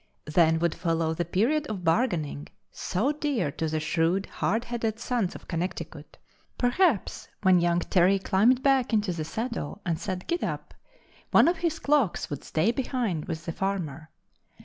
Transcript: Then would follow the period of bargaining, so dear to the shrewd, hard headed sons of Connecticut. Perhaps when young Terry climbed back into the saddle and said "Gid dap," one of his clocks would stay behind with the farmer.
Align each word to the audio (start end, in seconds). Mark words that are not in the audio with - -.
Then 0.25 0.57
would 0.57 0.73
follow 0.73 1.13
the 1.13 1.25
period 1.25 1.67
of 1.67 1.83
bargaining, 1.83 2.47
so 2.71 3.11
dear 3.11 3.51
to 3.51 3.67
the 3.67 3.79
shrewd, 3.79 4.25
hard 4.25 4.65
headed 4.65 4.97
sons 4.99 5.35
of 5.35 5.47
Connecticut. 5.47 6.17
Perhaps 6.57 7.27
when 7.43 7.59
young 7.59 7.81
Terry 7.81 8.17
climbed 8.17 8.63
back 8.63 8.93
into 8.93 9.13
the 9.13 9.23
saddle 9.23 9.79
and 9.85 9.99
said 9.99 10.25
"Gid 10.25 10.39
dap," 10.39 10.73
one 11.29 11.47
of 11.47 11.57
his 11.57 11.77
clocks 11.77 12.31
would 12.31 12.43
stay 12.43 12.71
behind 12.71 13.25
with 13.25 13.45
the 13.45 13.51
farmer. 13.51 14.09